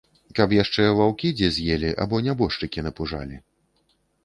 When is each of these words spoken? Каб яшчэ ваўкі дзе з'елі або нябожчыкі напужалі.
Каб 0.37 0.53
яшчэ 0.63 0.85
ваўкі 0.99 1.31
дзе 1.41 1.49
з'елі 1.59 1.91
або 2.07 2.23
нябожчыкі 2.29 2.87
напужалі. 2.89 3.41